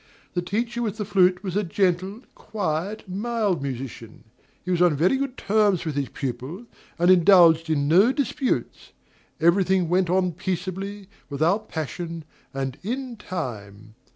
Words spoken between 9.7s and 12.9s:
went on peaceably, without passion, and